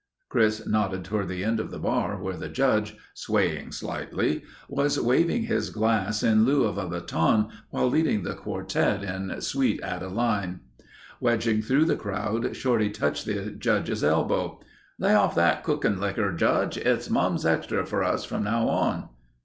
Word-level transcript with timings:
Chris 0.29 0.65
nodded 0.65 1.05
toward 1.05 1.27
the 1.27 1.43
end 1.43 1.59
of 1.59 1.69
the 1.69 1.77
bar 1.77 2.19
where 2.19 2.35
the 2.35 2.49
Judge, 2.49 2.95
swaying 3.13 3.71
slightly, 3.71 4.43
was 4.67 4.99
waving 4.99 5.43
his 5.43 5.69
glass 5.69 6.23
in 6.23 6.43
lieu 6.43 6.63
of 6.63 6.79
a 6.79 6.89
baton 6.89 7.49
while 7.69 7.87
leading 7.87 8.23
the 8.23 8.33
quartet 8.33 9.03
in 9.03 9.39
"Sweet 9.41 9.79
Adeline." 9.83 10.61
Wedging 11.19 11.61
through 11.61 11.85
the 11.85 11.95
crowd, 11.95 12.55
Shorty 12.55 12.89
touched 12.89 13.27
the 13.27 13.51
Judge's 13.51 14.03
elbow: 14.03 14.59
"Lay 14.97 15.13
off 15.13 15.35
that 15.35 15.63
cooking 15.63 15.97
likker, 15.99 16.33
Judge. 16.35 16.77
It's 16.79 17.11
Mum's 17.11 17.45
Extra 17.45 17.85
for 17.85 18.03
us 18.03 18.25
from 18.25 18.43
now 18.43 18.69
on." 18.69 19.07